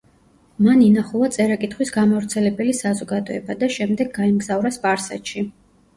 მან 0.67 0.79
ინახულა 0.85 1.27
წერა-კითხვის 1.35 1.93
გამავრცელებელი 1.97 2.75
საზოგადოება 2.79 3.59
და 3.65 3.73
შემდეგ 3.77 4.11
გაემგზავრა 4.19 4.77
სპარსეთში. 4.79 5.45